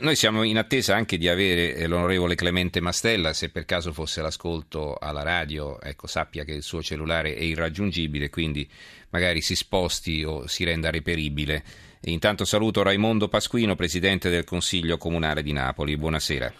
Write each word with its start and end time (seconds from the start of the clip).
Noi 0.00 0.16
siamo 0.16 0.44
in 0.44 0.56
attesa 0.56 0.94
anche 0.94 1.18
di 1.18 1.28
avere 1.28 1.74
eh, 1.74 1.86
l'onorevole 1.86 2.34
Clemente 2.34 2.80
Mastella, 2.80 3.34
se 3.34 3.50
per 3.50 3.66
caso 3.66 3.92
fosse 3.92 4.22
l'ascolto 4.22 4.96
alla 4.98 5.22
radio, 5.22 5.78
ecco, 5.78 6.06
sappia 6.06 6.42
che 6.42 6.52
il 6.52 6.62
suo 6.62 6.80
cellulare 6.80 7.34
è 7.34 7.42
irraggiungibile, 7.42 8.30
quindi 8.30 8.66
magari 9.10 9.42
si 9.42 9.54
sposti 9.54 10.24
o 10.24 10.46
si 10.46 10.64
renda 10.64 10.88
reperibile. 10.88 11.62
E 12.00 12.12
intanto 12.12 12.46
saluto 12.46 12.82
Raimondo 12.82 13.28
Pasquino, 13.28 13.74
Presidente 13.74 14.30
del 14.30 14.44
Consiglio 14.44 14.96
Comunale 14.96 15.42
di 15.42 15.52
Napoli. 15.52 15.98
Buonasera. 15.98 16.50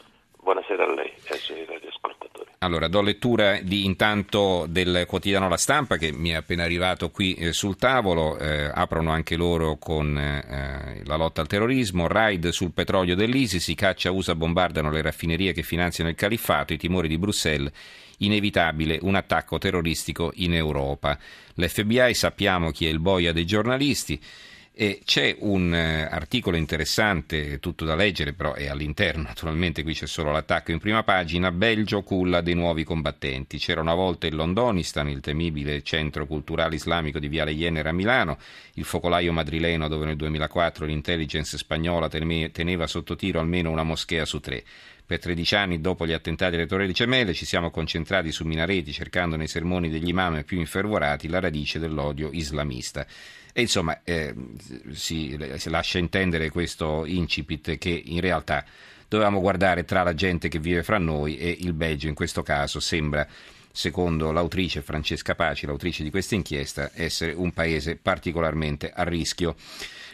Buonasera 0.43 0.85
a 0.85 0.93
lei 0.93 1.09
e 1.09 1.33
ai 1.33 1.39
suoi 1.39 1.65
radioascoltatori. 1.65 2.49
Allora, 2.63 2.89
do 2.89 3.01
lettura 3.01 3.59
di, 3.63 3.87
intanto 3.87 4.67
del 4.69 5.07
quotidiano 5.09 5.49
La 5.49 5.57
Stampa 5.57 5.97
che 5.97 6.13
mi 6.13 6.29
è 6.29 6.35
appena 6.35 6.63
arrivato 6.63 7.09
qui 7.09 7.33
eh, 7.33 7.55
sul 7.55 7.77
tavolo. 7.77 8.37
Eh, 8.37 8.71
aprono 8.75 9.13
anche 9.13 9.35
loro 9.35 9.79
con 9.79 10.15
eh, 10.19 11.01
la 11.07 11.17
lotta 11.17 11.41
al 11.41 11.47
terrorismo. 11.47 12.07
Raid 12.07 12.51
sul 12.51 12.73
petrolio 12.73 13.17
dell'ISIS. 13.17 13.63
Si 13.63 13.75
caccia, 13.75 14.11
USA, 14.11 14.35
bombardano 14.35 14.91
le 14.91 15.01
raffinerie 15.01 15.55
che 15.55 15.63
finanziano 15.63 16.11
il 16.11 16.17
califfato. 16.17 16.75
I 16.75 16.77
timori 16.77 17.09
di 17.09 17.17
Bruxelles. 17.17 17.73
Inevitabile 18.19 18.99
un 19.01 19.15
attacco 19.15 19.57
terroristico 19.57 20.31
in 20.35 20.55
Europa. 20.55 21.19
L'FBI 21.55 22.13
sappiamo 22.13 22.73
chi 22.73 22.85
è 22.85 22.91
il 22.91 23.01
boia 23.01 23.33
dei 23.33 23.47
giornalisti. 23.47 24.21
E 24.73 25.03
c'è 25.05 25.37
un 25.41 25.75
eh, 25.75 26.03
articolo 26.03 26.57
interessante, 26.57 27.59
tutto 27.59 27.85
da 27.85 27.97
leggere, 27.97 28.33
però 28.33 28.55
è 28.55 28.69
all'interno, 28.69 29.25
naturalmente 29.29 29.83
qui 29.83 29.95
c'è 29.95 30.07
solo 30.07 30.31
l'attacco 30.31 30.71
in 30.71 30.79
prima 30.79 31.03
pagina, 31.03 31.51
Belgio 31.51 32.03
culla 32.03 32.41
dei 32.41 32.55
nuovi 32.55 32.85
combattenti. 32.85 33.59
C'era 33.59 33.81
una 33.81 33.95
volta 33.95 34.27
il 34.27 34.37
Londonistan, 34.37 35.09
il 35.09 35.21
temibile 35.21 35.83
centro 35.83 36.25
culturale 36.27 36.77
islamico 36.77 37.19
di 37.19 37.29
Viale 37.29 37.55
Jenner 37.55 37.89
a 37.89 37.93
Milano, 37.93 38.39
il 38.75 38.85
focolaio 38.85 39.33
madrileno 39.33 39.89
dove 39.89 40.07
nel 40.07 40.17
2004 40.17 40.87
l'intelligence 40.87 41.59
spagnola 41.59 42.09
teneva 42.09 42.87
sotto 42.87 43.17
tiro 43.17 43.41
almeno 43.41 43.71
una 43.71 43.83
moschea 43.83 44.25
su 44.25 44.39
tre. 44.39 44.63
Per 45.11 45.19
13 45.19 45.57
anni 45.57 45.81
dopo 45.81 46.07
gli 46.07 46.13
attentati 46.13 46.55
alle 46.55 46.67
Torri 46.67 46.93
Gemelle 46.93 47.35
ci 47.35 47.45
siamo 47.45 47.73
concentrati 47.73 48.31
su 48.31 48.45
minareti 48.45 48.93
cercando 48.93 49.35
nei 49.35 49.49
sermoni 49.49 49.91
degli 49.91 50.07
imam 50.07 50.45
più 50.45 50.61
infervorati 50.61 51.27
la 51.27 51.41
radice 51.41 51.81
dell'odio 51.81 52.31
islamista. 52.31 53.05
E 53.53 53.61
insomma 53.61 54.03
eh, 54.05 54.33
si, 54.93 55.37
si 55.57 55.69
lascia 55.69 55.99
intendere 55.99 56.51
questo 56.51 57.05
incipit 57.05 57.77
che 57.77 58.03
in 58.05 58.21
realtà 58.21 58.65
dovevamo 59.09 59.41
guardare 59.41 59.85
tra 59.85 60.05
la 60.05 60.15
gente 60.15 60.47
che 60.47 60.61
vive 60.61 60.85
fra 60.85 60.99
noi 60.99 61.39
e 61.39 61.57
il 61.59 61.73
Belgio 61.73 62.07
in 62.07 62.15
questo 62.15 62.45
caso 62.45 62.79
sembra 62.79 63.27
secondo 63.73 64.33
l'autrice 64.33 64.83
Francesca 64.83 65.35
Paci, 65.35 65.67
l'autrice 65.67 66.03
di 66.03 66.11
questa 66.11 66.35
inchiesta, 66.35 66.91
essere 66.95 67.33
un 67.33 67.53
paese 67.53 67.97
particolarmente 67.97 68.91
a 68.91 69.05
rischio. 69.05 69.57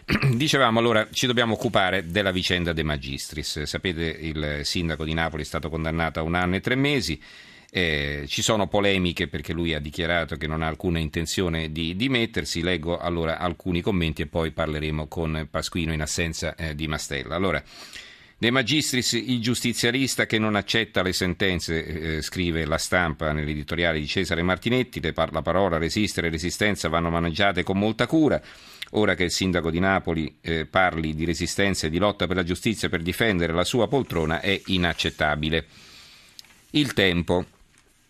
Dicevamo 0.35 0.79
allora 0.79 1.09
ci 1.11 1.27
dobbiamo 1.27 1.55
occupare 1.55 2.07
della 2.07 2.31
vicenda 2.31 2.73
De 2.73 2.83
Magistris. 2.83 3.63
Sapete 3.63 4.05
il 4.05 4.61
sindaco 4.63 5.05
di 5.05 5.15
Napoli 5.15 5.43
è 5.43 5.47
stato 5.47 5.69
condannato 5.69 6.21
a 6.21 6.23
un 6.23 6.35
anno 6.35 6.57
e 6.57 6.61
tre 6.61 6.77
mesi. 6.77 7.21
Eh, 7.69 8.25
ci 8.29 8.43
sono 8.43 8.69
polemiche 8.69 9.27
perché 9.27 9.53
lui 9.53 9.75
ha 9.75 9.81
dichiarato 9.81 10.37
che 10.37 10.47
non 10.47 10.63
ha 10.63 10.69
alcuna 10.69 11.01
intenzione 11.01 11.73
di 11.73 11.97
dimettersi. 11.97 12.63
Leggo 12.63 12.99
allora 12.99 13.39
alcuni 13.39 13.81
commenti 13.81 14.23
e 14.23 14.27
poi 14.27 14.53
parleremo 14.53 15.09
con 15.09 15.49
Pasquino 15.51 15.93
in 15.93 16.01
assenza 16.01 16.55
eh, 16.55 16.75
di 16.77 16.87
Mastella. 16.87 17.35
Allora, 17.35 17.63
De 18.39 18.51
Magistris, 18.51 19.13
il 19.13 19.41
giustizialista 19.41 20.27
che 20.27 20.39
non 20.39 20.57
accetta 20.57 21.01
le 21.01 21.15
sentenze, 21.15 22.17
eh, 22.17 22.23
scrive 22.23 22.67
la 22.67 22.77
stampa 22.77 23.33
nell'editoriale 23.33 23.99
di 23.99 24.07
Cesare 24.07 24.43
Martinetti, 24.43 25.01
par- 25.15 25.33
la 25.33 25.41
parola 25.41 25.79
resistere 25.79 26.27
e 26.27 26.31
resistenza 26.31 26.91
vanno 26.91 27.09
maneggiate 27.09 27.63
con 27.63 27.79
molta 27.79 28.07
cura. 28.07 28.39
Ora 28.91 29.15
che 29.15 29.25
il 29.25 29.31
sindaco 29.31 29.71
di 29.71 29.79
Napoli 29.79 30.37
eh, 30.43 30.67
parli 30.67 31.15
di 31.15 31.25
resistenza 31.25 31.87
e 31.87 31.91
di 31.91 31.97
lotta 31.97 32.27
per 32.27 32.37
la 32.37 32.43
giustizia 32.43 32.91
per 32.91 33.01
difendere 33.01 33.55
la 33.55 33.65
sua 33.65 33.89
poltrona 33.89 34.41
è 34.41 34.61
inaccettabile. 34.67 35.67
Il 36.73 36.93
tempo. 36.93 37.47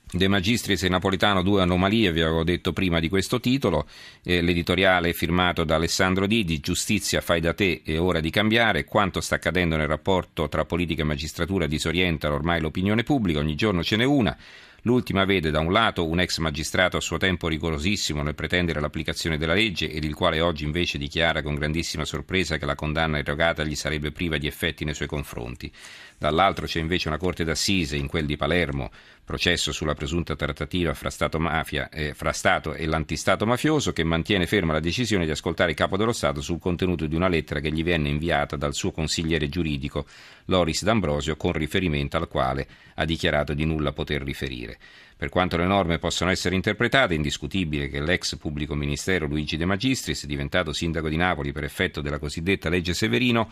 De 0.08 0.28
Magistris 0.28 0.84
e 0.84 0.88
Napolitano, 0.88 1.42
due 1.42 1.62
anomalie, 1.62 2.12
vi 2.12 2.20
avevo 2.20 2.44
detto 2.44 2.72
prima 2.72 3.00
di 3.00 3.08
questo 3.08 3.40
titolo. 3.40 3.88
Eh, 4.22 4.40
l'editoriale 4.40 5.08
è 5.08 5.12
firmato 5.12 5.64
da 5.64 5.74
Alessandro 5.74 6.28
Didi, 6.28 6.60
Giustizia 6.60 7.20
fai 7.20 7.40
da 7.40 7.54
te, 7.54 7.82
è 7.84 7.98
ora 7.98 8.20
di 8.20 8.30
cambiare. 8.30 8.84
Quanto 8.84 9.20
sta 9.20 9.34
accadendo 9.34 9.76
nel 9.76 9.88
rapporto 9.88 10.48
tra 10.48 10.64
politica 10.64 11.02
e 11.02 11.06
magistratura 11.06 11.66
disorienta 11.66 12.32
ormai 12.32 12.60
l'opinione 12.60 13.02
pubblica, 13.02 13.40
ogni 13.40 13.56
giorno 13.56 13.82
ce 13.82 13.96
n'è 13.96 14.04
una. 14.04 14.38
L'ultima 14.82 15.24
vede 15.24 15.50
da 15.50 15.58
un 15.58 15.72
lato 15.72 16.06
un 16.06 16.20
ex 16.20 16.38
magistrato 16.38 16.96
a 16.96 17.00
suo 17.00 17.16
tempo 17.16 17.48
rigorosissimo 17.48 18.22
nel 18.22 18.36
pretendere 18.36 18.78
l'applicazione 18.78 19.36
della 19.36 19.54
legge 19.54 19.90
ed 19.90 20.04
il 20.04 20.14
quale 20.14 20.40
oggi 20.40 20.62
invece 20.62 20.96
dichiara 20.96 21.42
con 21.42 21.56
grandissima 21.56 22.04
sorpresa 22.04 22.56
che 22.56 22.66
la 22.66 22.76
condanna 22.76 23.18
erogata 23.18 23.64
gli 23.64 23.74
sarebbe 23.74 24.12
priva 24.12 24.38
di 24.38 24.46
effetti 24.46 24.84
nei 24.84 24.94
suoi 24.94 25.08
confronti. 25.08 25.72
Dall'altro 26.16 26.66
c'è 26.66 26.78
invece 26.78 27.08
una 27.08 27.18
corte 27.18 27.42
d'assise 27.42 27.96
in 27.96 28.06
quel 28.06 28.26
di 28.26 28.36
Palermo, 28.36 28.92
processo 29.26 29.72
sulla 29.72 29.94
presunta 29.94 30.36
trattativa 30.36 30.94
fra 30.94 31.10
Stato, 31.10 31.40
mafia, 31.40 31.88
eh, 31.88 32.14
fra 32.14 32.32
Stato 32.32 32.74
e 32.74 32.86
l'antistato 32.86 33.44
mafioso, 33.44 33.92
che 33.92 34.04
mantiene 34.04 34.46
ferma 34.46 34.72
la 34.72 34.80
decisione 34.80 35.24
di 35.24 35.32
ascoltare 35.32 35.72
il 35.72 35.76
capo 35.76 35.96
dello 35.96 36.12
Stato 36.12 36.40
sul 36.40 36.60
contenuto 36.60 37.06
di 37.06 37.16
una 37.16 37.26
lettera 37.26 37.58
che 37.58 37.72
gli 37.72 37.82
venne 37.82 38.08
inviata 38.08 38.54
dal 38.54 38.72
suo 38.72 38.92
consigliere 38.92 39.48
giuridico 39.48 40.06
Loris 40.44 40.84
D'Ambrosio, 40.84 41.36
con 41.36 41.52
riferimento 41.52 42.16
al 42.16 42.28
quale 42.28 42.68
ha 42.94 43.04
dichiarato 43.04 43.52
di 43.52 43.64
nulla 43.64 43.92
poter 43.92 44.22
riferire. 44.22 44.78
Per 45.16 45.28
quanto 45.28 45.56
le 45.56 45.66
norme 45.66 45.98
possano 45.98 46.30
essere 46.30 46.54
interpretate, 46.54 47.14
è 47.14 47.16
indiscutibile 47.16 47.88
che 47.88 48.00
l'ex 48.00 48.36
pubblico 48.36 48.76
ministero 48.76 49.26
Luigi 49.26 49.56
De 49.56 49.64
Magistris, 49.64 50.24
diventato 50.24 50.72
sindaco 50.72 51.08
di 51.08 51.16
Napoli 51.16 51.50
per 51.50 51.64
effetto 51.64 52.00
della 52.00 52.20
cosiddetta 52.20 52.68
legge 52.68 52.94
Severino, 52.94 53.50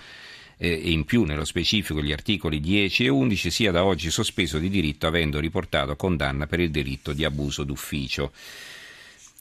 eh, 0.56 0.68
e 0.68 0.90
in 0.90 1.04
più 1.04 1.24
nello 1.24 1.44
specifico 1.44 2.02
gli 2.02 2.12
articoli 2.12 2.60
10 2.60 3.04
e 3.04 3.08
11 3.08 3.50
sia 3.50 3.70
da 3.70 3.84
oggi 3.84 4.10
sospeso 4.10 4.58
di 4.58 4.68
diritto 4.68 5.06
avendo 5.06 5.40
riportato 5.40 5.96
condanna 5.96 6.46
per 6.46 6.60
il 6.60 6.70
delitto 6.70 7.12
di 7.12 7.24
abuso 7.24 7.64
d'ufficio. 7.64 8.32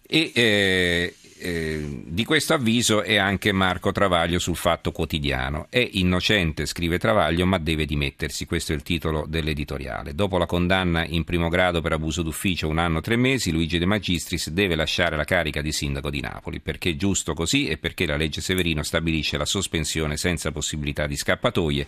E 0.06 0.32
eh, 0.34 1.16
eh, 1.44 2.04
di 2.06 2.24
questo 2.24 2.54
avviso 2.54 3.02
è 3.02 3.18
anche 3.18 3.52
Marco 3.52 3.92
Travaglio 3.92 4.40
sul 4.40 4.56
Fatto 4.56 4.94
Quotidiano. 4.94 5.68
È 5.70 5.86
innocente, 5.92 6.66
scrive 6.66 6.98
Travaglio, 6.98 7.46
ma 7.46 7.58
deve 7.58 7.86
dimettersi. 7.86 8.46
Questo 8.46 8.72
è 8.72 8.76
il 8.76 8.82
titolo 8.82 9.26
dell'editoriale. 9.28 10.16
Dopo 10.16 10.38
la 10.38 10.46
condanna 10.46 11.06
in 11.06 11.26
primo 11.26 11.50
grado 11.50 11.82
per 11.82 11.92
abuso 11.92 12.22
d'ufficio 12.22 12.70
un 12.70 12.78
anno 12.78 13.00
e 13.00 13.02
tre 13.02 13.18
mesi, 13.18 13.52
Luigi 13.52 13.78
De 13.78 13.86
Magistris 13.86 14.52
deve 14.52 14.76
lasciare 14.76 15.18
la 15.18 15.26
carica 15.26 15.62
di 15.62 15.74
sindaco 15.74 16.10
di 16.10 16.22
Napoli, 16.22 16.62
perché 16.62 16.92
è 16.92 16.96
giusto 16.96 17.34
così 17.34 17.68
e 17.68 17.78
perché 17.78 18.06
la 18.06 18.16
legge 18.16 18.40
Severino 18.40 18.82
stabilisce 18.82 19.38
la 19.38 19.46
sospensione 19.46 20.16
senza 20.16 20.54
possibilità 20.54 21.08
di 21.08 21.18
scappatoie 21.18 21.88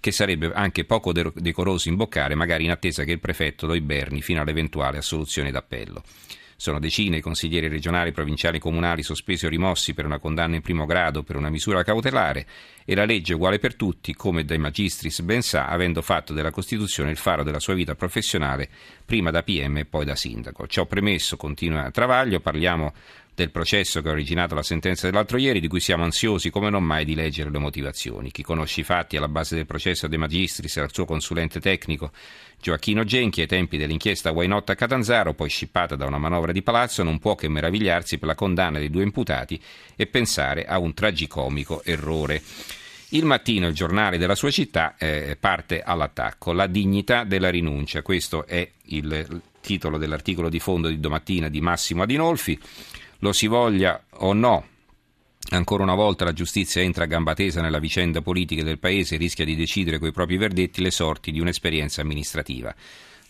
che 0.00 0.12
sarebbe 0.12 0.52
anche 0.52 0.84
poco 0.84 1.12
decoroso 1.12 1.88
imboccare, 1.88 2.34
magari 2.34 2.64
in 2.64 2.72
attesa 2.72 3.04
che 3.04 3.12
il 3.12 3.20
prefetto 3.20 3.66
lo 3.66 3.74
iberni 3.74 4.20
fino 4.20 4.42
all'eventuale 4.42 4.98
assoluzione 4.98 5.50
d'appello. 5.50 6.02
Sono 6.62 6.78
decine 6.78 7.16
i 7.16 7.20
consiglieri 7.20 7.66
regionali, 7.66 8.12
provinciali 8.12 8.58
e 8.58 8.60
comunali 8.60 9.02
sospesi 9.02 9.46
o 9.46 9.48
rimossi 9.48 9.94
per 9.94 10.04
una 10.04 10.20
condanna 10.20 10.54
in 10.54 10.62
primo 10.62 10.86
grado 10.86 11.24
per 11.24 11.34
una 11.34 11.50
misura 11.50 11.82
cautelare 11.82 12.46
e 12.84 12.94
la 12.94 13.04
legge 13.04 13.34
uguale 13.34 13.58
per 13.58 13.74
tutti, 13.74 14.14
come 14.14 14.44
dai 14.44 14.58
magistris 14.58 15.22
ben 15.22 15.42
sa, 15.42 15.66
avendo 15.66 16.02
fatto 16.02 16.32
della 16.32 16.52
Costituzione 16.52 17.10
il 17.10 17.16
faro 17.16 17.42
della 17.42 17.58
sua 17.58 17.74
vita 17.74 17.96
professionale, 17.96 18.68
prima 19.04 19.32
da 19.32 19.42
PM 19.42 19.78
e 19.78 19.86
poi 19.86 20.04
da 20.04 20.14
sindaco. 20.14 20.68
Ciò 20.68 20.86
premesso, 20.86 21.36
continua 21.36 21.90
Travaglio, 21.90 22.38
parliamo 22.38 22.92
del 23.34 23.50
processo 23.50 24.02
che 24.02 24.08
ha 24.08 24.12
originato 24.12 24.54
la 24.54 24.62
sentenza 24.62 25.08
dell'altro 25.08 25.38
ieri, 25.38 25.60
di 25.60 25.68
cui 25.68 25.80
siamo 25.80 26.04
ansiosi 26.04 26.50
come 26.50 26.70
non 26.70 26.84
mai 26.84 27.04
di 27.04 27.14
leggere 27.14 27.50
le 27.50 27.58
motivazioni. 27.58 28.30
Chi 28.30 28.42
conosce 28.42 28.80
i 28.80 28.84
fatti 28.84 29.16
alla 29.16 29.28
base 29.28 29.54
del 29.54 29.66
processo 29.66 30.06
De 30.06 30.16
Magistris 30.16 30.76
era 30.76 30.86
il 30.86 30.92
suo 30.92 31.04
consulente 31.04 31.60
tecnico 31.60 32.10
Gioacchino 32.60 33.04
Genchi 33.04 33.40
ai 33.40 33.48
tempi 33.48 33.76
dell'inchiesta 33.76 34.30
Why 34.30 34.48
a 34.48 34.74
Catanzaro, 34.74 35.34
poi 35.34 35.48
scippata 35.48 35.96
da 35.96 36.06
una 36.06 36.18
manovra 36.18 36.52
di 36.52 36.62
palazzo, 36.62 37.02
non 37.02 37.18
può 37.18 37.34
che 37.34 37.48
meravigliarsi 37.48 38.18
per 38.18 38.28
la 38.28 38.34
condanna 38.34 38.78
dei 38.78 38.90
due 38.90 39.02
imputati 39.02 39.60
e 39.96 40.06
pensare 40.06 40.64
a 40.64 40.78
un 40.78 40.94
tragicomico 40.94 41.82
errore. 41.82 42.42
Il 43.08 43.24
mattino, 43.24 43.66
il 43.66 43.74
giornale 43.74 44.16
della 44.16 44.34
sua 44.34 44.50
città, 44.50 44.94
eh, 44.96 45.36
parte 45.38 45.82
all'attacco. 45.82 46.52
La 46.52 46.66
dignità 46.66 47.24
della 47.24 47.50
rinuncia. 47.50 48.00
Questo 48.00 48.46
è 48.46 48.66
il 48.84 49.42
titolo 49.60 49.98
dell'articolo 49.98 50.48
di 50.48 50.58
fondo 50.58 50.88
di 50.88 50.98
domattina 50.98 51.48
di 51.48 51.60
Massimo 51.60 52.02
Adinolfi. 52.04 52.58
Lo 53.22 53.32
si 53.32 53.46
voglia 53.46 54.04
o 54.18 54.32
no, 54.32 54.66
Ancora 55.50 55.82
una 55.82 55.94
volta 55.94 56.24
la 56.24 56.32
giustizia 56.32 56.82
entra 56.82 57.04
a 57.04 57.08
gamba 57.08 57.34
tesa 57.34 57.60
nella 57.60 57.80
vicenda 57.80 58.22
politica 58.22 58.62
del 58.62 58.78
Paese 58.78 59.16
e 59.16 59.18
rischia 59.18 59.44
di 59.44 59.56
decidere 59.56 59.98
coi 59.98 60.12
propri 60.12 60.36
verdetti 60.36 60.80
le 60.80 60.92
sorti 60.92 61.32
di 61.32 61.40
un'esperienza 61.40 62.00
amministrativa 62.00 62.74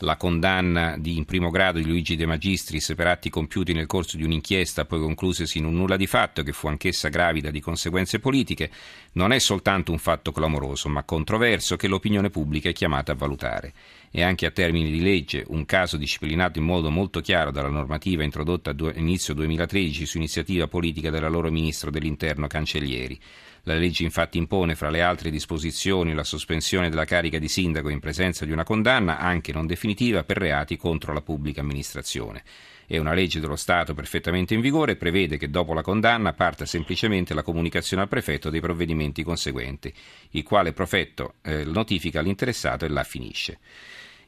la 0.03 0.17
condanna 0.17 0.97
di, 0.99 1.17
in 1.17 1.25
primo 1.25 1.51
grado 1.51 1.79
di 1.79 1.87
Luigi 1.87 2.17
De 2.17 2.27
Magistris 2.27 2.93
per 2.97 3.07
atti 3.07 3.31
compiuti 3.31 3.73
nel 3.73 3.87
corso 3.87 4.17
di 4.17 4.25
un'inchiesta 4.25 4.85
poi 4.85 5.01
conclusesi 5.01 5.59
in 5.59 5.65
un 5.65 5.75
nulla 5.75 5.97
di 5.97 6.07
fatto 6.07 6.43
che 6.43 6.53
fu 6.53 6.67
anch'essa 6.67 7.09
gravida 7.09 7.51
di 7.51 7.61
conseguenze 7.61 8.19
politiche, 8.19 8.71
non 9.13 9.33
è 9.33 9.39
soltanto 9.39 9.93
un 9.93 9.99
fatto 9.99 10.33
clamoroso, 10.33 10.89
ma 10.89 11.05
controverso 11.05 11.77
che 11.77 11.89
l'opinione 11.89 12.31
pubblica 12.31 12.69
è 12.69 12.73
chiamata 12.73 13.13
a 13.13 13.17
valutare. 13.17 13.73
E 14.11 14.23
anche 14.23 14.45
a 14.45 14.51
termini 14.51 14.91
di 14.91 15.01
legge, 15.01 15.45
un 15.49 15.65
caso 15.65 15.97
disciplinato 15.97 16.59
in 16.59 16.65
modo 16.65 16.91
molto 16.91 17.21
chiaro 17.21 17.51
dalla 17.51 17.71
normativa 17.71 18.23
introdotta 18.23 18.71
a 18.71 18.93
inizio 18.95 19.33
2013 19.35 20.05
su 20.05 20.19
iniziativa 20.19 20.67
politica 20.67 21.11
dell'allora 21.11 21.51
ministro 21.51 21.91
dell'Interno 21.91 22.47
Cancellieri. 22.47 23.19
La 23.65 23.75
legge 23.75 24.03
infatti 24.03 24.39
impone, 24.39 24.75
fra 24.75 24.91
le 24.91 25.03
altre 25.03 25.31
disposizioni, 25.31 26.15
la 26.15 26.25
sospensione 26.25 26.89
della 26.89 27.05
carica 27.05 27.39
di 27.39 27.47
sindaco 27.47 27.91
in 27.91 28.01
presenza 28.01 28.45
di 28.45 28.51
una 28.51 28.65
condanna, 28.65 29.19
anche 29.19 29.53
non 29.53 29.67
definitiva, 29.67 30.25
per 30.25 30.39
reati 30.39 30.77
contro 30.77 31.13
la 31.13 31.21
pubblica 31.21 31.61
amministrazione. 31.61 32.43
È 32.87 32.99
una 32.99 33.15
legge 33.15 33.39
dello 33.39 33.55
Stato 33.55 33.95
perfettamente 33.95 34.55
in 34.55 34.61
vigore 34.61 34.93
e 34.93 34.97
prevede 34.97 35.39
che 35.39 35.49
dopo 35.49 35.75
la 35.75 35.83
condanna 35.83 36.33
parta 36.33 36.67
semplicemente 36.67 37.35
la 37.35 37.45
comunicazione 37.45 38.03
al 38.03 38.09
prefetto 38.09 38.51
dei 38.51 38.61
provvedimenti 38.61 39.23
conseguenti, 39.23 39.95
il 40.31 40.43
quale 40.43 40.73
prefetto 40.73 41.35
eh, 41.43 41.65
notifica 41.65 42.19
all'interessato 42.19 42.85
e 42.85 42.89
la 42.89 43.05
finisce. 43.05 43.59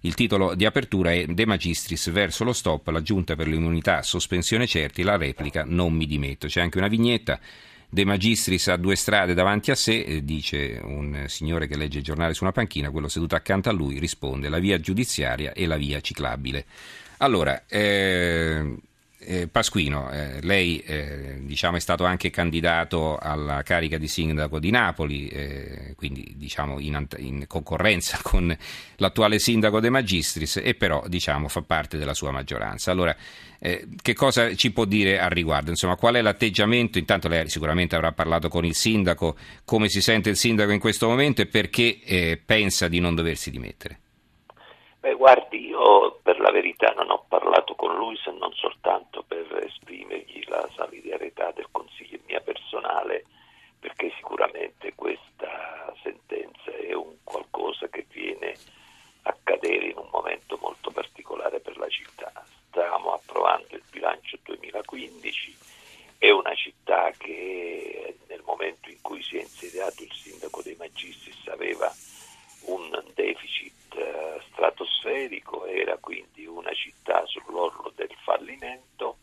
Il 0.01 0.15
titolo 0.15 0.55
di 0.55 0.65
apertura 0.65 1.13
è 1.13 1.27
De 1.27 1.45
Magistris 1.45 2.11
verso 2.11 2.45
lo 2.45 2.53
stop, 2.53 2.87
la 2.89 3.03
giunta 3.03 3.35
per 3.35 3.49
l'immunità, 3.49 4.03
sospensione 4.03 4.67
certi, 4.67 5.03
la 5.03 5.17
replica 5.17 5.65
non 5.67 5.93
mi 5.93 6.07
dimetto. 6.07 6.47
C'è 6.47 6.61
anche 6.61 6.79
una 6.79 6.89
vignetta. 6.89 7.41
De 7.95 8.05
Magistris 8.05 8.67
ha 8.67 8.77
due 8.77 8.97
strade 8.97 9.35
davanti 9.35 9.71
a 9.71 9.77
sé, 9.77 10.01
eh, 10.01 10.25
dice 10.25 10.81
un 10.83 11.27
signore 11.29 11.69
che 11.69 11.77
legge 11.77 11.99
il 11.99 12.03
giornale 12.03 12.35
su 12.35 12.43
una 12.43 12.51
panchina, 12.51 12.91
quello 12.91 13.07
seduto 13.07 13.37
accanto 13.37 13.69
a 13.69 13.73
lui 13.73 14.01
risponde 14.01 14.49
la 14.49 14.59
via 14.59 14.81
giudiziaria 14.81 15.53
e 15.53 15.65
la 15.65 15.77
via 15.77 16.01
ciclabile. 16.01 16.65
Allora, 17.19 17.67
eh, 17.69 18.79
eh, 19.27 19.49
Pasquino, 19.49 20.11
eh, 20.11 20.41
lei 20.43 20.79
eh, 20.79 21.39
diciamo, 21.41 21.77
è 21.77 21.81
stato 21.81 22.05
anche 22.05 22.31
candidato 22.31 23.17
alla 23.17 23.63
carica 23.63 23.99
di 23.99 24.09
sindaco 24.09 24.59
di 24.59 24.71
Napoli, 24.71 25.29
eh, 25.29 25.95
quindi 25.97 26.35
diciamo, 26.37 26.79
in, 26.79 27.07
in, 27.19 27.47
concorrenza 27.47 28.19
con 28.23 28.57
l'attuale 28.97 29.39
sindaco 29.39 29.81
De 29.81 29.91
Magistris 29.91 30.61
e 30.63 30.75
però 30.75 31.03
diciamo, 31.07 31.49
fa 31.49 31.63
parte 31.63 31.97
della 31.97 32.15
sua 32.15 32.31
maggioranza. 32.31 32.91
Allora, 32.91 33.17
eh, 33.59 33.87
che 34.03 34.13
cosa 34.13 34.55
ci 34.55 34.73
può 34.73 34.85
dire 34.85 35.19
al 35.19 35.31
riguardo? 35.31 35.71
Insomma, 35.71 35.97
qual 35.97 36.17
è 36.17 36.21
l'atteggiamento? 36.21 36.99
Intanto 36.99 37.29
lei 37.29 37.49
sicuramente 37.49 37.97
avrà 37.97 38.13
parlato 38.13 38.49
con 38.49 38.67
il 38.67 38.75
sindaco, 38.75 39.37
come 39.65 39.89
si 39.89 40.03
sente 40.03 40.29
il 40.29 40.37
sindaco 40.37 40.73
in 40.73 40.81
questo 40.81 41.09
momento 41.09 41.41
e 41.41 41.47
perché 41.47 41.99
eh, 42.05 42.39
pensa 42.45 42.89
di 42.89 43.01
non 43.01 43.15
doversi 43.15 43.51
dimettere? 43.51 44.01
Beh, 45.01 45.15
guardi, 45.15 45.67
io 45.67 46.19
per 46.23 46.39
la 46.41 46.51
verità 46.51 46.93
non 46.97 47.11
ho 47.11 47.25
parlato 47.27 47.64
con 48.15 48.17
lui 48.17 48.17
se 48.17 48.31
non 48.31 48.53
soltanto 48.55 49.23
per 49.27 49.65
esprimergli 49.65 50.45
la 50.47 50.69
solidarietà 50.75 51.51
del 51.53 51.69
Consiglio 51.71 52.19
mia 52.27 52.41
personale, 52.41 53.25
perché 53.79 54.13
sicuramente 54.17 54.95
questa 54.95 55.93
sentenza 56.03 56.71
è 56.73 56.93
un 56.93 57.17
qualcosa 57.25 57.89
che 57.89 58.07
viene 58.11 58.55
a 59.23 59.37
cadere 59.43 59.87
in 59.87 59.99
un 59.99 60.09
momento 60.11 60.59
molto 60.61 60.91
particolare 60.91 61.61
per 61.61 61.77
la 61.77 61.89
città. 61.89 62.33
Stavamo 62.69 63.15
approvando 63.15 63.75
il 63.75 63.83
bilancio 63.91 64.39
2015, 64.43 65.57
è 66.19 66.31
una 66.31 66.55
città 66.55 67.11
che 67.17 68.17
nel 68.29 68.43
momento 68.45 68.91
in 68.91 69.01
cui 69.01 69.23
si 69.23 69.37
è 69.37 69.41
insediato 69.41 70.03
il 70.03 70.13
sindaco 70.13 70.63
dei 70.63 70.77
Magistris 70.77 71.49
aveva 71.49 71.93
un 72.67 72.91
deficit 73.15 73.95
eh, 73.97 74.41
stratosferico, 74.51 75.67
era 75.67 75.97
quindi 75.99 76.47
una 76.47 76.73
città 76.73 77.25
sull'orlo 77.27 77.93
del 77.95 78.15
fallimento, 78.23 79.19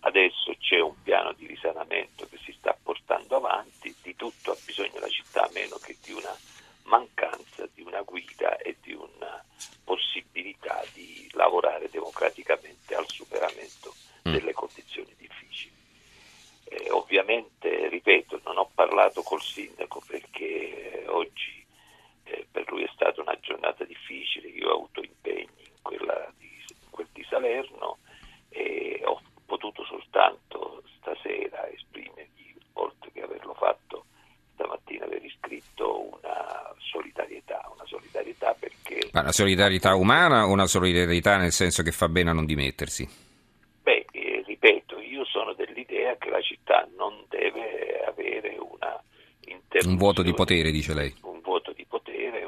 adesso 0.00 0.54
c'è 0.58 0.80
un 0.80 0.94
piano 1.02 1.32
di 1.32 1.46
risanamento 1.46 2.26
che 2.28 2.38
si 2.44 2.52
sta 2.52 2.76
portando 2.80 3.36
avanti, 3.36 3.94
di 4.02 4.14
tutto 4.16 4.52
ha 4.52 4.56
bisogno 4.64 4.98
la 5.00 5.08
città 5.08 5.48
meno 5.52 5.76
che 5.76 5.96
di 6.02 6.12
una 6.12 6.36
mancanza 6.84 7.66
di 7.72 7.82
una 7.82 8.02
guida 8.02 8.58
e 8.58 8.76
di 8.80 8.92
una 8.92 9.42
possibilità 9.82 10.82
di 10.92 11.28
lavorare 11.32 11.88
democraticamente 11.90 12.94
al 12.94 13.08
superamento 13.08 13.94
mm. 14.28 14.32
delle 14.32 14.52
condizioni 14.52 15.14
difficili. 15.16 15.72
Eh, 16.64 16.90
ovviamente, 16.90 17.88
ripeto, 17.88 18.40
non 18.44 18.58
ho 18.58 18.70
parlato 18.74 19.22
col 19.22 19.40
sindaco 19.54 20.02
perché 20.04 21.04
eh, 21.04 21.08
oggi 21.08 21.64
eh, 22.24 22.46
per 22.50 22.64
lui 22.70 22.82
è 22.82 22.90
stata 22.92 23.20
una 23.20 23.38
giornata 23.40 23.84
difficile, 23.84 24.48
io 24.48 24.68
ho 24.68 24.74
avuto 24.74 25.00
impegni 25.00 25.46
in, 25.90 26.32
di, 26.38 26.46
in 26.46 26.90
quel 26.90 27.06
di 27.12 27.24
Salerno 27.28 27.98
e 28.48 29.00
ho 29.04 29.20
potuto 29.46 29.84
soltanto 29.84 30.82
stasera 30.98 31.68
esprimergli, 31.70 32.52
oltre 32.72 33.12
che 33.12 33.22
averlo 33.22 33.54
fatto 33.54 34.06
stamattina, 34.54 35.04
aver 35.04 35.24
iscritto 35.24 36.16
una 36.16 36.74
solidarietà, 36.78 37.70
una 37.72 37.86
solidarietà 37.86 38.56
perché... 38.58 39.08
Ma 39.12 39.20
una 39.20 39.32
solidarietà 39.32 39.94
umana 39.94 40.46
o 40.46 40.50
una 40.50 40.66
solidarietà 40.66 41.36
nel 41.36 41.52
senso 41.52 41.84
che 41.84 41.92
fa 41.92 42.08
bene 42.08 42.30
a 42.30 42.32
non 42.32 42.46
dimettersi? 42.46 43.08
Beh, 43.82 44.06
eh, 44.10 44.42
ripeto, 44.44 44.98
io 44.98 45.24
sono 45.26 45.52
dell'idea 45.52 46.16
che 46.16 46.30
la 46.30 46.40
città 46.40 46.88
non 46.96 47.24
deve 47.28 48.02
avere 48.04 48.56
una... 48.58 49.00
Un 49.86 49.96
vuoto 49.96 50.22
di 50.22 50.32
potere, 50.32 50.70
dice 50.70 50.94
lei 50.94 51.14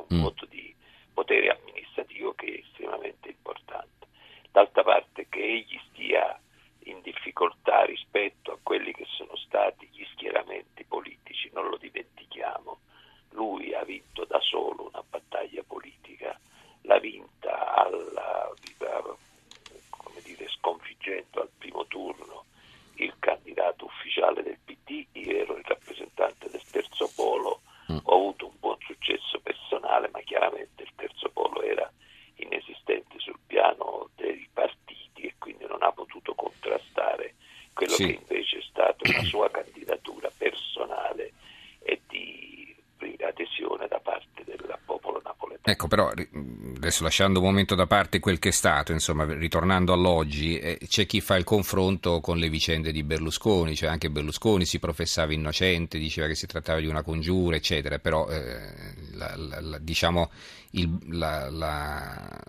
un 0.08 0.18
mm. 0.18 0.22
voto 0.22 0.46
di 0.46 0.74
potere 1.12 1.50
amministrativo 1.50 2.32
che 2.34 2.46
è 2.46 2.58
estremamente 2.58 3.28
importante. 3.28 4.06
D'altra 4.50 4.82
parte 4.82 5.26
che 5.28 5.42
egli 5.42 5.78
stia 5.90 6.40
in 6.84 7.00
difficoltà 7.02 7.84
rispetto 7.84 8.52
a 8.52 8.58
quelli 8.62 8.92
che 8.92 9.04
sono 9.16 9.36
stati 9.36 9.88
gli 9.92 10.04
schieramenti 10.12 10.84
politici, 10.84 11.50
non 11.52 11.68
lo 11.68 11.76
dimentichiamo, 11.76 12.78
lui 13.30 13.74
ha 13.74 13.84
vinto 13.84 14.24
da 14.24 14.40
solo 14.40 14.88
una 14.92 15.02
battaglia 15.08 15.62
politica, 15.66 16.38
l'ha 16.82 16.98
vinta 16.98 17.74
alla, 17.74 18.52
come 19.90 20.20
dire, 20.22 20.48
sconfiggendo 20.48 21.40
al 21.40 21.50
primo 21.58 21.86
turno 21.86 22.44
il 22.96 23.14
candidato 23.18 23.84
ufficiale 23.84 24.42
del 24.42 24.58
PD, 24.64 25.04
io 25.12 25.36
ero 25.36 25.56
il 25.56 25.64
rappresentante 25.66 26.48
del 26.48 26.62
terzo 26.70 27.10
polo, 27.14 27.60
mm. 27.92 27.98
ho 28.04 28.14
avuto 28.14 28.46
un 28.46 28.54
buon 28.58 28.76
successo 28.80 29.38
personale, 29.40 30.08
ma 30.12 30.20
chiaramente 30.20 30.82
il 30.82 30.92
terzo 30.96 31.28
polo 31.30 31.62
era 31.62 31.90
inesistente 32.36 33.18
sul 33.18 33.38
piano 33.46 34.10
dei 34.14 34.48
partiti 34.52 35.22
e 35.22 35.34
quindi 35.38 35.66
non 35.66 35.75
ha 35.86 35.92
potuto 35.92 36.34
contrastare 36.34 37.34
quello 37.72 37.92
sì. 37.92 38.06
che 38.06 38.12
invece 38.12 38.58
è 38.58 38.62
stata 38.62 38.96
una 39.02 39.22
sua 39.24 39.50
candidatura 39.50 40.30
personale 40.36 41.32
e 41.82 42.00
di 42.08 42.36
adesione 43.20 43.86
da 43.88 44.00
parte 44.00 44.44
del 44.44 44.78
popolo 44.84 45.20
napoletano. 45.22 45.72
Ecco, 45.72 45.88
però 45.88 46.08
adesso 46.08 47.02
lasciando 47.02 47.40
un 47.40 47.44
momento 47.44 47.74
da 47.74 47.86
parte 47.86 48.20
quel 48.20 48.38
che 48.38 48.48
è 48.48 48.52
stato, 48.52 48.92
insomma, 48.92 49.24
ritornando 49.24 49.92
all'oggi, 49.92 50.58
eh, 50.58 50.78
c'è 50.86 51.06
chi 51.06 51.20
fa 51.20 51.36
il 51.36 51.44
confronto 51.44 52.20
con 52.20 52.38
le 52.38 52.48
vicende 52.48 52.92
di 52.92 53.02
Berlusconi, 53.02 53.74
cioè 53.74 53.90
anche 53.90 54.10
Berlusconi 54.10 54.64
si 54.64 54.78
professava 54.78 55.32
innocente, 55.32 55.98
diceva 55.98 56.26
che 56.26 56.34
si 56.34 56.46
trattava 56.46 56.80
di 56.80 56.86
una 56.86 57.02
congiura, 57.02 57.56
eccetera, 57.56 57.98
però 57.98 58.28
eh, 58.28 58.75
la, 59.16 59.60
la, 59.60 59.78
diciamo 59.78 60.30
il, 60.72 60.98
la, 61.08 62.40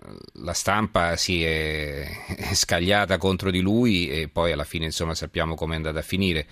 stampa 0.52 1.16
si 1.16 1.42
è 1.42 2.06
scagliata 2.52 3.16
contro 3.18 3.50
di 3.50 3.60
lui 3.60 4.08
e 4.08 4.28
poi 4.28 4.52
alla 4.52 4.64
fine 4.64 4.86
insomma 4.86 5.14
sappiamo 5.14 5.54
come 5.54 5.74
è 5.74 5.76
andata 5.76 5.98
a 6.00 6.02
finire. 6.02 6.46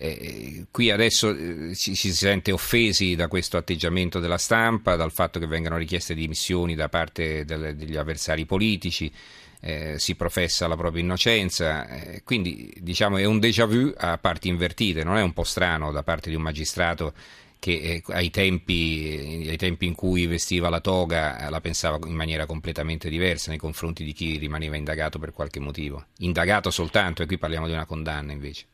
Eh, 0.00 0.66
qui 0.70 0.92
adesso 0.92 1.30
eh, 1.30 1.74
ci, 1.74 1.96
si 1.96 2.14
sente 2.14 2.52
offesi 2.52 3.16
da 3.16 3.26
questo 3.26 3.56
atteggiamento 3.56 4.20
della 4.20 4.38
stampa, 4.38 4.94
dal 4.94 5.10
fatto 5.10 5.40
che 5.40 5.46
vengano 5.46 5.76
richieste 5.76 6.14
dimissioni 6.14 6.76
da 6.76 6.88
parte 6.88 7.44
delle, 7.44 7.74
degli 7.74 7.96
avversari 7.96 8.46
politici, 8.46 9.12
eh, 9.60 9.98
si 9.98 10.14
professa 10.14 10.68
la 10.68 10.76
propria 10.76 11.02
innocenza, 11.02 11.88
eh, 11.88 12.22
quindi 12.22 12.72
diciamo 12.78 13.16
è 13.16 13.24
un 13.24 13.40
déjà 13.40 13.64
vu 13.64 13.92
a 13.96 14.16
parti 14.18 14.46
invertite, 14.46 15.02
non 15.02 15.16
è 15.16 15.22
un 15.22 15.32
po' 15.32 15.42
strano 15.42 15.90
da 15.90 16.04
parte 16.04 16.30
di 16.30 16.36
un 16.36 16.42
magistrato 16.42 17.12
che 17.58 17.72
eh, 17.72 18.02
ai 18.12 18.30
tempi, 18.30 19.46
ai, 19.48 19.56
tempi, 19.56 19.86
in 19.86 19.94
cui 19.94 20.26
vestiva 20.26 20.68
la 20.68 20.80
toga 20.80 21.46
eh, 21.46 21.50
la 21.50 21.60
pensava 21.60 21.98
in 22.06 22.14
maniera 22.14 22.46
completamente 22.46 23.08
diversa 23.08 23.50
nei 23.50 23.58
confronti 23.58 24.04
di 24.04 24.12
chi 24.12 24.36
rimaneva 24.36 24.76
indagato 24.76 25.18
per 25.18 25.32
qualche 25.32 25.60
motivo. 25.60 26.06
Indagato 26.18 26.70
soltanto, 26.70 27.22
e 27.22 27.26
qui 27.26 27.38
parliamo 27.38 27.66
di 27.66 27.72
una 27.72 27.86
condanna 27.86 28.32
invece. 28.32 28.66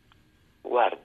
Guardi, 0.61 0.97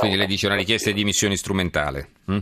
Quindi 0.00 0.16
lei 0.16 0.26
dice 0.26 0.46
una 0.46 0.56
richiesta 0.56 0.88
di 0.88 0.96
dimissione 0.96 1.36
strumentale. 1.36 2.12
Mm? 2.30 2.38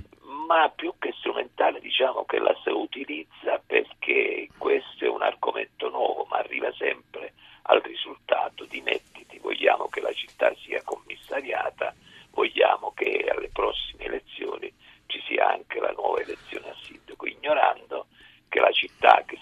Ma 0.46 0.70
più 0.74 0.94
che 0.98 1.12
strumentale 1.18 1.80
diciamo 1.80 2.24
che 2.24 2.38
la 2.38 2.54
si 2.62 2.70
utilizza 2.70 3.60
perché 3.66 4.48
questo 4.56 5.04
è 5.04 5.08
un 5.08 5.22
argomento 5.22 5.88
nuovo, 5.90 6.24
ma 6.30 6.38
arriva 6.38 6.72
sempre 6.78 7.34
al 7.62 7.80
risultato 7.80 8.64
di 8.64 8.80
mettiti, 8.80 9.38
vogliamo 9.38 9.88
che 9.88 10.00
la 10.00 10.12
città 10.12 10.54
sia 10.64 10.80
commissariata, 10.84 11.94
vogliamo 12.30 12.92
che 12.94 13.26
alle 13.28 13.48
prossime 13.48 14.04
elezioni 14.04 14.72
ci 15.06 15.20
sia 15.26 15.48
anche 15.50 15.80
la 15.80 15.92
nuova 15.96 16.20
elezione 16.20 16.70
a 16.70 16.76
sindaco, 16.82 17.26
ignorando 17.26 18.06
che 18.48 18.60
la 18.60 18.70
città 18.70 19.22
che 19.26 19.37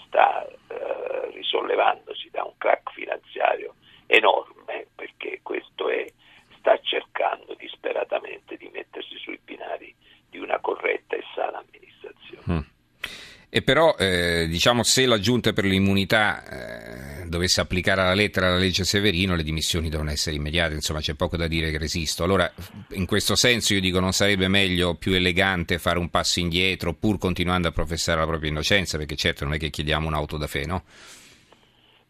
E 13.57 13.63
però, 13.63 13.95
eh, 13.97 14.45
diciamo, 14.47 14.83
se 14.83 15.07
la 15.07 15.17
Giunta 15.17 15.51
per 15.51 15.65
l'immunità 15.65 17.23
eh, 17.23 17.27
dovesse 17.27 17.59
applicare 17.59 18.01
alla 18.01 18.13
lettera 18.13 18.51
la 18.51 18.57
legge 18.57 18.83
Severino, 18.83 19.35
le 19.35 19.41
dimissioni 19.41 19.89
devono 19.89 20.11
essere 20.11 20.35
immediate, 20.35 20.75
insomma 20.75 20.99
c'è 20.99 21.15
poco 21.15 21.37
da 21.37 21.47
dire 21.47 21.71
che 21.71 21.79
resisto. 21.79 22.23
Allora, 22.23 22.53
in 22.89 23.07
questo 23.07 23.35
senso 23.35 23.73
io 23.73 23.79
dico 23.79 23.99
non 23.99 24.11
sarebbe 24.11 24.47
meglio, 24.47 24.93
più 24.93 25.15
elegante 25.15 25.79
fare 25.79 25.97
un 25.97 26.11
passo 26.11 26.39
indietro, 26.39 26.93
pur 26.93 27.17
continuando 27.17 27.67
a 27.67 27.71
professare 27.71 28.19
la 28.19 28.27
propria 28.27 28.51
innocenza, 28.51 28.99
perché 28.99 29.15
certo 29.15 29.43
non 29.43 29.55
è 29.55 29.57
che 29.57 29.71
chiediamo 29.71 30.05
un'auto 30.05 30.37
da 30.37 30.45
fe, 30.45 30.67
no? 30.67 30.83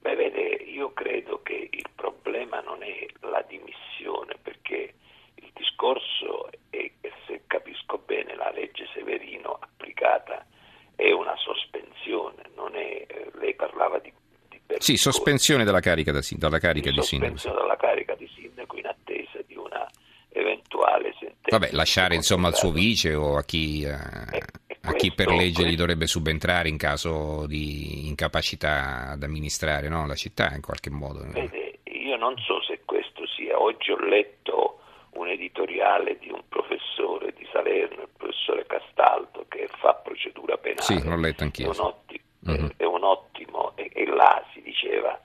Beh, 0.01 0.15
vede, 0.15 0.65
io 0.65 0.91
credo 0.91 1.41
che 1.43 1.69
il 1.71 1.89
problema 1.95 2.59
non 2.59 2.83
è 2.83 3.05
la 3.21 3.45
dimissione, 3.47 4.35
perché 4.43 4.95
il 5.35 5.51
discorso 5.55 6.49
è, 6.71 6.91
se 7.25 7.43
capisco 7.47 8.03
bene, 8.05 8.35
la 8.35 8.51
legge 8.53 8.85
Severino 8.93 9.57
applicata 9.61 10.45
è 10.97 11.11
una 11.11 11.35
sospensione, 11.37 12.49
non 12.55 12.75
è, 12.75 13.05
eh, 13.07 13.31
lei 13.39 13.53
parlava 13.53 13.99
di, 13.99 14.11
di 14.49 14.59
Sì, 14.79 14.97
sospensione 14.97 15.63
dalla 15.63 15.79
carica, 15.79 16.11
da, 16.11 16.21
dalla 16.31 16.57
carica 16.57 16.89
di, 16.89 16.95
di 16.95 17.03
sindaco. 17.03 17.53
dalla 17.53 17.77
carica 17.77 18.15
di 18.15 18.27
sindaco 18.35 18.75
in 18.77 18.87
attesa 18.87 19.39
di 19.45 19.55
una 19.55 19.87
eventuale 20.29 21.13
sentenza. 21.19 21.55
Vabbè, 21.55 21.69
lasciare 21.73 22.15
insomma 22.15 22.47
al 22.47 22.55
suo 22.55 22.71
vice 22.71 23.13
o 23.13 23.37
a 23.37 23.43
chi, 23.43 23.83
eh, 23.83 23.91
e, 23.91 24.43
e 24.65 24.75
a 24.81 24.93
chi 24.93 25.13
per 25.13 25.27
legge 25.27 25.65
gli 25.65 25.75
dovrebbe 25.75 26.07
subentrare 26.07 26.67
in 26.67 26.77
caso 26.77 27.45
di 27.45 28.07
incapacità 28.07 29.11
ad 29.11 29.21
amministrare 29.21 29.89
no? 29.89 30.07
la 30.07 30.15
città 30.15 30.51
in 30.55 30.61
qualche 30.61 30.89
modo. 30.89 31.23
Vede, 31.29 31.79
io 31.83 32.15
non 32.17 32.35
so 32.39 32.59
se 32.63 32.81
questo 32.85 33.27
sia, 33.27 33.59
oggi 33.61 33.91
ho 33.91 33.99
letto 33.99 34.79
un 35.11 35.27
editoriale 35.27 36.17
di 36.17 36.31
un 36.31 36.41
professore 36.49 37.33
di 37.37 37.47
Salerno, 37.51 38.01
il 38.01 38.09
professore 38.17 38.65
Castaldo, 38.65 39.45
che 39.47 39.67
fa 39.79 39.93
penale. 40.77 41.01
Sì, 41.01 41.07
l'ho 41.07 41.17
letto 41.17 41.43
anch'io. 41.43 41.71
È 41.71 41.75
un 41.75 41.85
ottimo, 41.85 42.23
uh-huh. 42.39 42.69
è 42.77 42.83
un 42.83 43.03
ottimo 43.03 43.75
e, 43.75 43.91
e, 43.93 44.05
là 44.05 44.43
si 44.53 44.61
diceva 44.61 45.19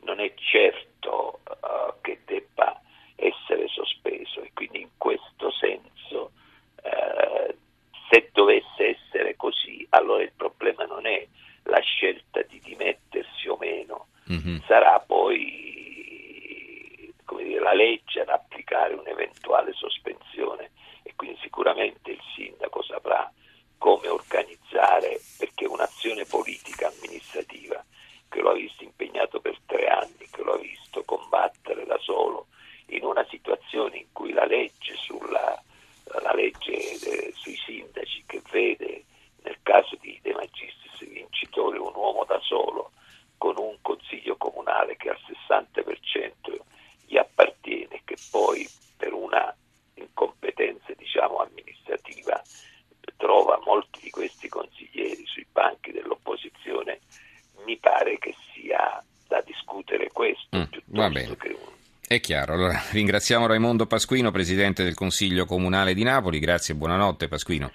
non 0.00 0.20
è 0.20 0.32
certo 0.34 1.40
uh, 1.44 1.94
che 2.00 2.20
debba 2.24 2.80
essere 3.16 3.66
sospeso 3.68 4.42
e 4.42 4.50
quindi 4.54 4.80
in 4.82 4.88
questo 4.96 5.50
senso 5.52 6.32
uh, 6.82 7.54
se 8.10 8.30
dovesse 8.32 8.96
essere 8.96 9.36
così 9.36 9.86
allora 9.90 10.22
il 10.22 10.32
problema 10.36 10.84
non 10.84 11.06
è 11.06 11.26
la 11.64 11.80
scelta 11.80 12.40
di 12.42 12.60
dimettersi 12.60 13.48
o 13.48 13.56
meno, 13.58 14.06
uh-huh. 14.26 14.62
sarà 14.66 14.98
poi 15.00 15.68
dire, 17.58 17.60
la 17.60 17.74
legge 17.74 18.20
ad 18.20 18.28
applicare 18.28 18.94
un'eventuale 18.94 19.72
sospensione 19.72 20.70
e 21.02 21.12
quindi 21.16 21.38
sicuramente 21.42 22.12
il 22.12 22.20
sindaco 22.34 22.82
saprà 22.82 23.30
come 23.78 24.08
organizzare 24.08 25.20
perché 25.38 25.64
un'azione 25.66 26.24
politica 26.24 26.88
amministrativa 26.88 27.82
che 28.28 28.40
lo 28.40 28.50
ha 28.50 28.54
visto 28.54 28.84
impegnato 28.84 29.40
per 29.40 29.58
tre 29.64 29.86
anni, 29.86 30.28
che 30.30 30.42
lo 30.42 30.54
ha 30.54 30.58
visto 30.58 31.02
combattere 31.04 31.86
da 31.86 31.96
solo 31.98 32.48
in 32.86 33.04
una 33.04 33.26
situazione 33.30 33.98
in 33.98 34.06
cui 34.12 34.32
la 34.32 34.44
legge, 34.44 34.94
sulla, 34.96 35.62
la 36.22 36.34
legge 36.34 36.72
eh, 36.72 37.32
sui 37.34 37.56
sindaci 37.56 38.24
che 38.26 38.42
vede 38.50 39.04
nel 39.42 39.58
caso 39.62 39.96
di 40.00 40.18
De 40.20 40.32
Magistris 40.34 41.08
vincitore 41.08 41.78
un 41.78 41.92
uomo 41.94 42.24
da 42.24 42.38
solo 42.40 42.92
con 43.38 43.56
un 43.56 43.76
consiglio 43.80 44.36
comunale 44.36 44.96
che 44.96 45.10
al 45.10 45.18
60% 45.46 46.58
gli 47.06 47.16
appartiene, 47.16 48.02
che 48.04 48.16
poi 48.30 48.68
per 48.96 49.12
una 49.12 49.54
incompetenza 49.94 50.92
diciamo, 50.94 51.38
amministrativa 51.38 52.42
trova 53.16 53.60
molti 53.64 54.00
di 54.00 54.10
questi 54.10 54.48
consiglieri 54.48 55.24
sui 55.26 55.46
banchi 55.50 55.92
dell'opposizione, 55.92 57.00
mi 57.64 57.76
pare 57.76 58.18
che 58.18 58.34
sia 58.52 59.02
da 59.26 59.40
discutere 59.42 60.10
questo 60.12 60.56
un 61.08 61.36
è 62.08 62.20
chiaro, 62.20 62.54
allora 62.54 62.82
ringraziamo 62.90 63.46
Raimondo 63.46 63.84
Pasquino, 63.84 64.30
Presidente 64.30 64.82
del 64.82 64.94
Consiglio 64.94 65.44
Comunale 65.44 65.92
di 65.92 66.02
Napoli, 66.02 66.38
grazie 66.38 66.72
e 66.72 66.76
buonanotte 66.78 67.28
Pasquino. 67.28 67.70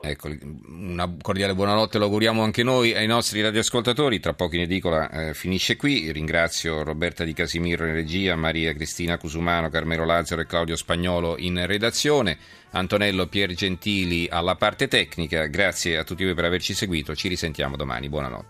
Ecco, 0.00 0.30
una 0.68 1.12
cordiale 1.20 1.56
buonanotte 1.56 1.98
lo 1.98 2.04
auguriamo 2.04 2.44
anche 2.44 2.62
noi 2.62 2.94
ai 2.94 3.08
nostri 3.08 3.42
radioascoltatori. 3.42 4.20
Tra 4.20 4.34
poco 4.34 4.54
in 4.54 4.60
edicola 4.60 5.10
eh, 5.10 5.34
finisce 5.34 5.74
qui. 5.74 6.12
Ringrazio 6.12 6.84
Roberta 6.84 7.24
Di 7.24 7.32
Casimiro 7.32 7.84
in 7.86 7.94
regia, 7.94 8.36
Maria 8.36 8.72
Cristina 8.72 9.18
Cusumano, 9.18 9.68
Carmelo 9.68 10.04
Lazzaro 10.04 10.42
e 10.42 10.46
Claudio 10.46 10.76
Spagnolo 10.76 11.36
in 11.38 11.66
redazione, 11.66 12.38
Antonello 12.70 13.26
Piergentili 13.26 14.28
alla 14.30 14.54
parte 14.54 14.86
tecnica. 14.86 15.46
Grazie 15.46 15.96
a 15.96 16.04
tutti 16.04 16.22
voi 16.22 16.34
per 16.34 16.44
averci 16.44 16.72
seguito. 16.72 17.16
Ci 17.16 17.26
risentiamo 17.26 17.74
domani. 17.74 18.08
Buonanotte. 18.08 18.44